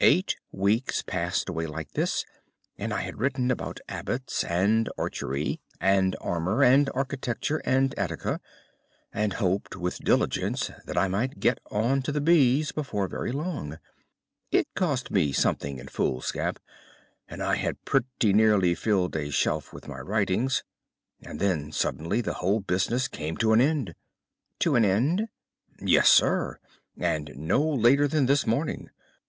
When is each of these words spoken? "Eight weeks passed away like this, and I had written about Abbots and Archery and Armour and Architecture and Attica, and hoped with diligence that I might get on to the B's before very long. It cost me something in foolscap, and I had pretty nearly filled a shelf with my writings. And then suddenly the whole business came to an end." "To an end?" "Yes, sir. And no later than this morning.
"Eight 0.00 0.34
weeks 0.50 1.02
passed 1.02 1.48
away 1.48 1.66
like 1.68 1.92
this, 1.92 2.24
and 2.76 2.92
I 2.92 3.02
had 3.02 3.20
written 3.20 3.48
about 3.48 3.78
Abbots 3.88 4.42
and 4.42 4.88
Archery 4.98 5.60
and 5.80 6.16
Armour 6.20 6.64
and 6.64 6.90
Architecture 6.96 7.58
and 7.64 7.96
Attica, 7.96 8.40
and 9.12 9.34
hoped 9.34 9.76
with 9.76 10.00
diligence 10.00 10.72
that 10.84 10.98
I 10.98 11.06
might 11.06 11.38
get 11.38 11.60
on 11.70 12.02
to 12.02 12.10
the 12.10 12.20
B's 12.20 12.72
before 12.72 13.06
very 13.06 13.30
long. 13.30 13.78
It 14.50 14.66
cost 14.74 15.12
me 15.12 15.30
something 15.30 15.78
in 15.78 15.86
foolscap, 15.86 16.58
and 17.28 17.40
I 17.40 17.54
had 17.54 17.84
pretty 17.84 18.32
nearly 18.32 18.74
filled 18.74 19.14
a 19.14 19.30
shelf 19.30 19.72
with 19.72 19.86
my 19.86 20.00
writings. 20.00 20.64
And 21.22 21.38
then 21.38 21.70
suddenly 21.70 22.20
the 22.20 22.34
whole 22.42 22.58
business 22.58 23.06
came 23.06 23.36
to 23.36 23.52
an 23.52 23.60
end." 23.60 23.94
"To 24.58 24.74
an 24.74 24.84
end?" 24.84 25.28
"Yes, 25.80 26.08
sir. 26.08 26.58
And 26.96 27.30
no 27.36 27.62
later 27.62 28.08
than 28.08 28.26
this 28.26 28.44
morning. 28.44 28.90